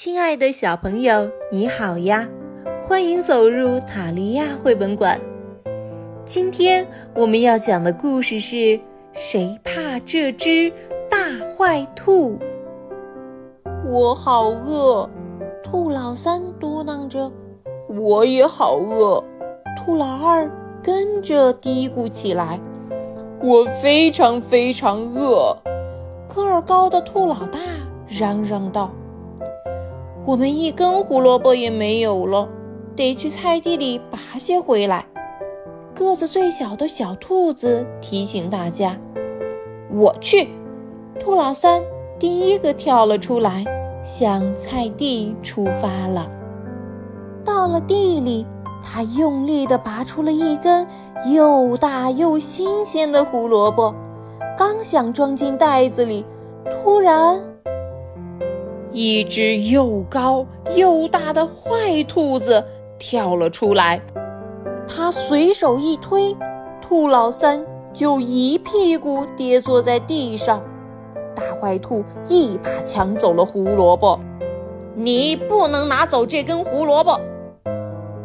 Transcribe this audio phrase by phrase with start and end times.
[0.00, 2.24] 亲爱的小朋友，你好呀！
[2.86, 5.20] 欢迎走入塔利亚绘本馆。
[6.24, 6.86] 今天
[7.16, 8.54] 我们要讲的故事是
[9.12, 10.72] 《谁怕这只
[11.10, 11.18] 大
[11.56, 12.30] 坏兔》。
[13.84, 15.10] 我好饿，
[15.64, 17.28] 兔老三嘟囔着。
[17.88, 19.20] 我也好饿，
[19.76, 20.48] 兔老二
[20.80, 22.60] 跟着嘀咕起来。
[23.42, 25.56] 我非常非常饿，
[26.28, 27.58] 个儿高的兔老大
[28.06, 28.92] 嚷嚷道。
[30.28, 32.46] 我们一根胡萝卜也没有了，
[32.94, 35.06] 得去菜地里拔些回来。
[35.94, 38.94] 个子最小的小兔子提醒大家
[39.90, 40.50] ：“我去！”
[41.18, 41.80] 兔老三
[42.18, 43.64] 第一个跳了出来，
[44.04, 46.30] 向菜地出发了。
[47.42, 48.46] 到了地里，
[48.82, 50.86] 他用力地拔出了一根
[51.24, 53.94] 又大又新鲜的胡萝卜，
[54.58, 56.26] 刚想装进袋子里，
[56.84, 57.40] 突然。
[58.92, 62.64] 一只又高又大的坏兔子
[62.98, 64.00] 跳了出来，
[64.86, 66.34] 他随手一推，
[66.80, 70.62] 兔老三就一屁股跌坐在地上。
[71.34, 74.18] 大坏兔一把抢走了胡萝卜，
[74.94, 77.20] 你不能拿走这根胡萝卜！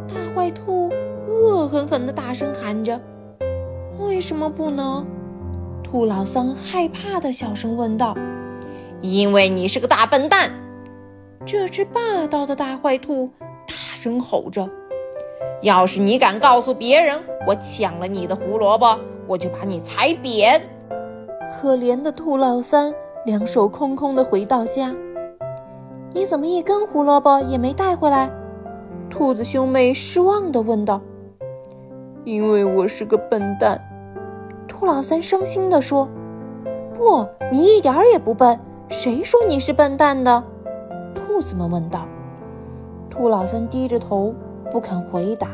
[0.08, 0.90] 大坏兔
[1.28, 3.00] 恶狠狠地大声喊着
[4.00, 5.06] ：“为什么不能？”
[5.84, 8.16] 兔老三害怕地小声问道。
[9.02, 10.50] 因为你是个大笨蛋！
[11.46, 13.30] 这只霸道的大坏兔
[13.68, 14.70] 大声吼着
[15.62, 20.62] ：“要是你敢告诉别人我抢了你的胡萝卜，我就把你踩扁！”
[21.52, 22.94] 可怜的兔老三
[23.26, 24.96] 两手空空的回到家。
[26.14, 28.30] 你怎么一根胡萝卜也没带回来？
[29.10, 31.02] 兔子兄妹失望地问道。
[32.24, 33.82] “因为我是个笨蛋。”
[34.66, 36.08] 兔老三伤心地说。
[36.98, 38.58] “不，你一点儿也不笨。”
[38.90, 40.44] 谁说你是笨蛋的？
[41.34, 42.06] 兔子们问道。
[43.10, 44.36] 兔老三低着头
[44.72, 45.48] 不肯回答。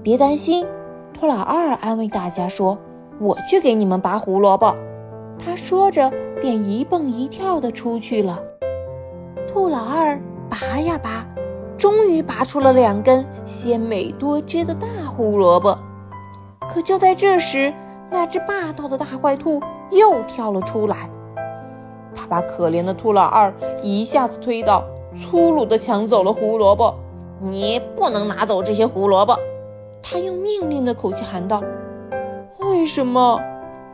[0.00, 0.64] 别担心，
[1.12, 2.78] 兔老二安慰大家说
[3.18, 4.72] ：“我去给你们拔胡萝卜。”
[5.44, 6.08] 他说着
[6.40, 8.40] 便一蹦一跳的出去了。
[9.52, 11.26] 兔老二拔呀拔，
[11.76, 15.76] 终于拔出了两根鲜美多汁的大胡萝卜。
[16.68, 17.74] 可就在这时，
[18.08, 21.10] 那只霸道的大坏兔又跳了出来。
[22.14, 23.52] 他把可怜的兔老二
[23.82, 24.84] 一下子推倒，
[25.18, 26.94] 粗鲁地抢走了胡萝卜。
[27.40, 29.36] 你不能拿走这些胡萝卜！
[30.02, 31.62] 他用命令的口气喊道。
[32.58, 33.40] 为什么？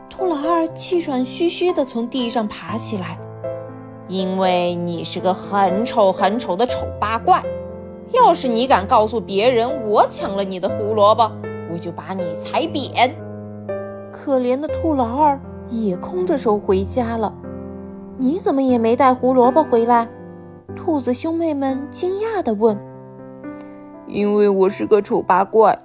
[0.09, 3.17] 兔老二气喘吁吁地从地上爬起来。
[4.07, 7.41] 因为你是个很丑很丑的丑八怪。
[8.11, 11.31] 要是你敢告诉别人我抢了你的胡萝卜，
[11.71, 13.15] 我就把你踩扁。
[14.11, 15.39] 可怜的兔老二
[15.69, 17.33] 也空着手回家了。
[18.21, 20.07] 你怎么也没带胡萝卜回来？
[20.75, 22.77] 兔子兄妹们惊讶地问。
[24.05, 25.79] “因为我是个丑八怪。”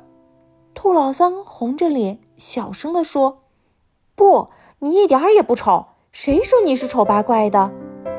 [0.74, 3.38] 兔老三红着脸小声地说。
[4.14, 4.48] “不，
[4.80, 5.86] 你一点也不丑。
[6.12, 7.70] 谁说你是丑八怪的？”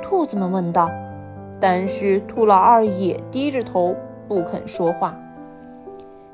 [0.01, 0.89] 兔子们问道。
[1.59, 3.95] 但是兔老二也低着头
[4.27, 5.15] 不肯说话。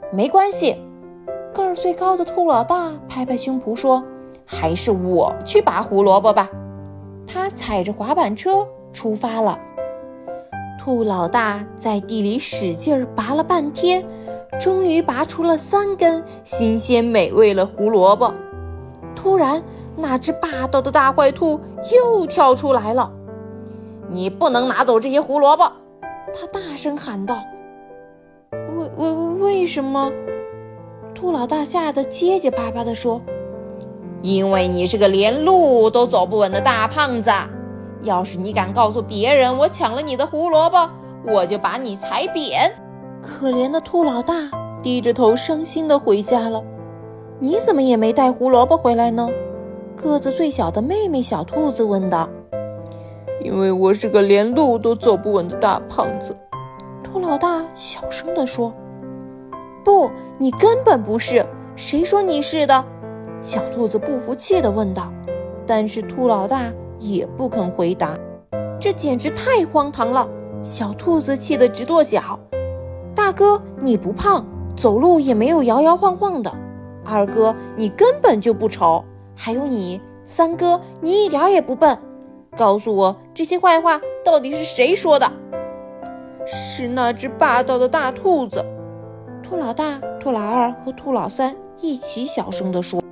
[0.09, 0.77] 没关系，
[1.53, 4.01] 个儿最高的兔老大拍拍胸脯说
[4.47, 6.49] ：“还是我去拔胡萝卜吧。”
[7.25, 9.59] 他踩着滑板车出发了。
[10.79, 14.05] 兔老大在地里使劲儿拔了半天，
[14.59, 18.33] 终于拔出了三根新鲜美味的胡萝卜。
[19.15, 19.63] 突然，
[19.95, 21.59] 那只霸道的大坏兔
[21.93, 23.11] 又跳出来了。
[24.11, 25.71] “你不能拿走这些胡萝卜！”
[26.35, 27.37] 他大声喊道。
[28.51, 30.11] “为为为什么？”
[31.15, 33.21] 兔老大吓得结结巴巴地说。
[34.23, 37.29] 因为你是个连路都走不稳的大胖子，
[38.03, 40.89] 要是你敢告诉别人我抢了你的胡萝卜，
[41.25, 42.73] 我就把你踩扁。
[43.21, 44.33] 可怜的兔老大
[44.81, 46.63] 低着头伤心地回家了。
[47.37, 49.27] 你怎么也没带胡萝卜回来呢？
[50.01, 52.29] 个子最小的妹妹小兔子问道。
[53.43, 56.33] 因为我是个连路都走不稳的大胖子，
[57.03, 58.73] 兔老大小声地说。
[59.83, 61.45] 不，你根本不是。
[61.75, 62.85] 谁说你是的？
[63.43, 65.11] 小兔子不服气地问道，
[65.67, 68.17] 但是兔老大也不肯回答。
[68.79, 70.25] 这简直太荒唐了！
[70.63, 72.39] 小兔子气得直跺脚。
[73.13, 74.45] 大哥，你不胖，
[74.77, 76.49] 走路也没有摇摇晃晃的。
[77.03, 79.03] 二哥，你根本就不丑。
[79.35, 81.99] 还有你，三哥，你一点也不笨。
[82.55, 85.29] 告诉我，这些坏话到底是谁说的？
[86.45, 88.65] 是那只霸道的大兔子。
[89.41, 93.02] 兔老大、兔老二和兔老三一起小声地说。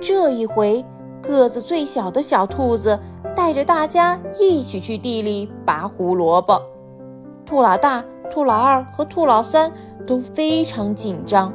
[0.00, 0.82] 这一回，
[1.22, 2.98] 个子最小的小兔子
[3.36, 6.60] 带着大家一起去地里拔胡萝卜。
[7.44, 9.70] 兔老大、兔老二和兔老三
[10.06, 11.52] 都非常紧张，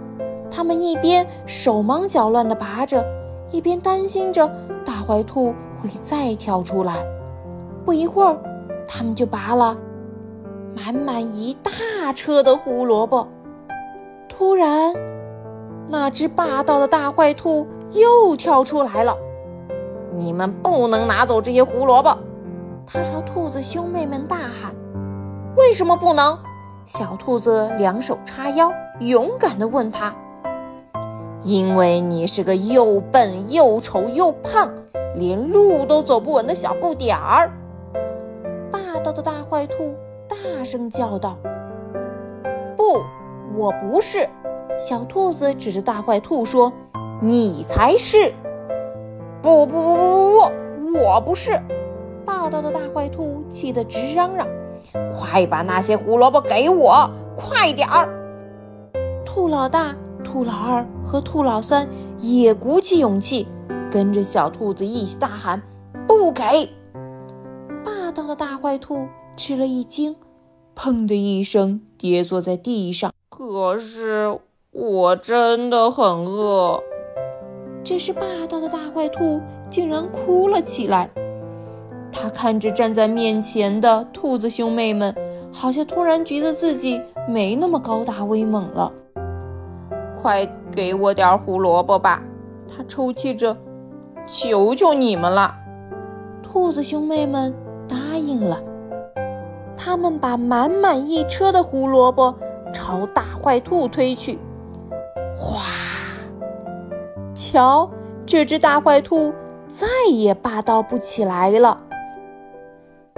[0.52, 3.04] 他们一边手忙脚乱地拔着，
[3.50, 4.48] 一边担心着
[4.86, 7.04] 大坏兔会再跳出来。
[7.84, 8.38] 不一会儿，
[8.88, 9.76] 他们就拔了
[10.76, 13.28] 满满一大车的胡萝卜。
[14.30, 14.94] 突然，
[15.88, 17.66] 那只霸道的大坏兔
[17.96, 19.18] 又跳出来了！
[20.12, 22.16] 你们不能拿走这些胡萝卜！
[22.86, 24.76] 他朝兔子兄妹们大喊
[25.58, 26.38] ：“为什么不能？”
[26.86, 30.14] 小兔子两手叉腰，勇敢地问他
[31.42, 34.72] ：“因为你是个又笨又丑又胖，
[35.16, 37.52] 连路都走不稳的小不点儿！”
[38.72, 39.96] 霸道的大坏兔
[40.28, 41.38] 大声叫道
[42.78, 43.02] ：“不！”
[43.58, 44.28] 我不是，
[44.78, 46.72] 小兔子指着大坏兔说
[47.22, 48.34] ：“你才是！”
[49.42, 51.60] 不不不不不，我不是！
[52.26, 54.48] 霸道的大坏兔气得直嚷嚷
[55.16, 58.10] ：“快把那些胡萝卜给我，快点儿！”
[59.24, 61.88] 兔老大、兔老二和兔老三
[62.20, 63.48] 也鼓起勇气，
[63.92, 65.62] 跟着小兔子一起大喊
[66.08, 66.42] ：“不给！”
[67.86, 69.08] 霸道的大坏兔
[69.38, 70.16] 吃了一惊，
[70.76, 73.12] 砰的一声跌坐在地上。
[73.30, 74.40] 可是
[74.72, 76.82] 我真的很饿。
[77.86, 79.40] 这时，霸道的大坏兔
[79.70, 81.08] 竟然哭了起来。
[82.12, 85.14] 他看着站在面前的兔子兄妹们，
[85.52, 87.00] 好像突然觉得自己
[87.30, 88.92] 没那么高大威猛了。
[90.20, 92.24] 快给我点胡萝卜吧！
[92.68, 93.56] 他抽泣着，
[94.26, 95.54] 求求你们了。
[96.42, 97.54] 兔子兄妹们
[97.88, 98.60] 答应了。
[99.78, 102.34] 他们把满满一车的胡萝卜。
[102.74, 104.38] 朝大坏兔推去，
[107.56, 107.90] 瞧，
[108.26, 109.34] 这只大坏兔
[109.66, 111.80] 再也霸道不起来了。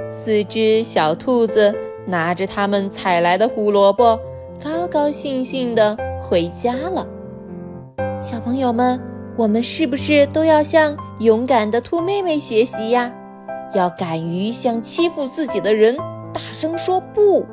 [0.06, 1.74] 四只小兔子
[2.06, 4.20] 拿着他们采来的胡萝卜，
[4.64, 7.08] 高高兴兴地回家了。
[8.22, 9.02] 小朋友们，
[9.36, 13.12] 我们是不是都要向勇敢的兔妹妹学习呀？
[13.74, 15.98] 要敢于向欺负自己的人
[16.32, 17.44] 大声说不！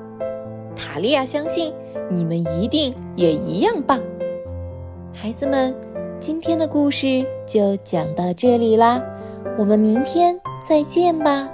[0.76, 1.72] 塔利亚相信。
[2.10, 3.98] 你们一定也一样棒，
[5.14, 5.74] 孩子们，
[6.26, 8.98] 今天的故事就讲到这里啦，
[9.58, 11.46] 我们明天再见吧。